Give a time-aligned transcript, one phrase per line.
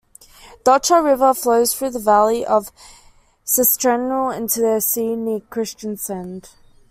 [0.63, 2.71] The Otra river flows through the valley of
[3.45, 6.49] Setesdal into the sea near Kristiansand.